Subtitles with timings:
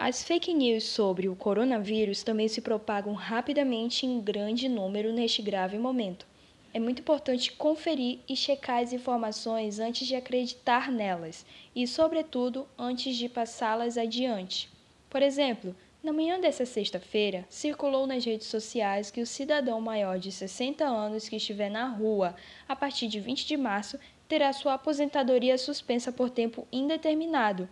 [0.00, 5.76] As fake news sobre o coronavírus também se propagam rapidamente em grande número neste grave
[5.76, 6.24] momento.
[6.72, 13.16] É muito importante conferir e checar as informações antes de acreditar nelas e, sobretudo, antes
[13.16, 14.70] de passá-las adiante.
[15.10, 20.30] Por exemplo, na manhã dessa sexta-feira, circulou nas redes sociais que o cidadão maior de
[20.30, 22.36] 60 anos que estiver na rua
[22.68, 23.98] a partir de 20 de março
[24.28, 27.68] terá sua aposentadoria suspensa por tempo indeterminado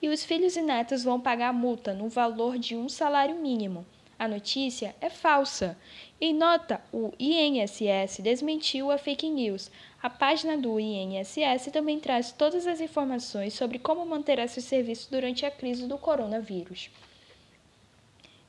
[0.00, 3.84] e os filhos e netos vão pagar multa no valor de um salário mínimo.
[4.18, 5.76] A notícia é falsa.
[6.20, 9.70] Em nota, o INSS desmentiu a fake news.
[10.02, 15.44] A página do INSS também traz todas as informações sobre como manter esses serviços durante
[15.44, 16.90] a crise do coronavírus.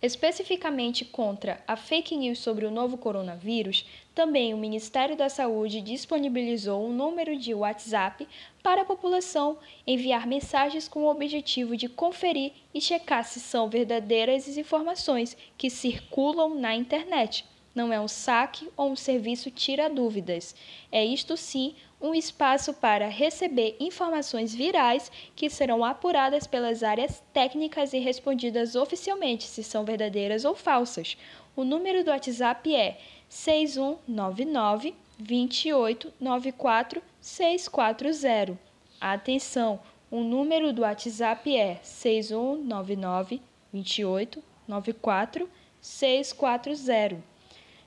[0.02, 3.86] Especificamente contra a fake news sobre o novo coronavírus,
[4.16, 8.26] também o Ministério da Saúde disponibilizou um número de WhatsApp
[8.64, 14.48] para a população enviar mensagens com o objetivo de conferir e checar se são verdadeiras
[14.48, 17.46] as informações que circulam na internet.
[17.80, 20.54] Não é um saque ou um serviço tira dúvidas.
[20.92, 27.94] É isto sim um espaço para receber informações virais que serão apuradas pelas áreas técnicas
[27.94, 31.16] e respondidas oficialmente se são verdadeiras ou falsas.
[31.56, 38.60] O número do WhatsApp é 6199 2894 640.
[39.00, 39.80] Atenção,
[40.12, 43.42] o número do WhatsApp é 6199
[43.72, 47.29] 2894 640.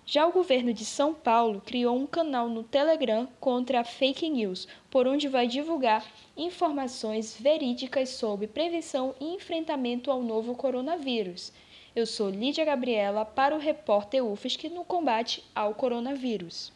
[0.05, 4.67] Já o governo de São Paulo criou um canal no Telegram contra a fake news,
[4.91, 6.05] por onde vai divulgar
[6.37, 11.53] informações verídicas sobre prevenção e enfrentamento ao novo coronavírus.
[11.95, 16.73] Eu sou Lídia Gabriela para o repórter UFSC no combate ao coronavírus.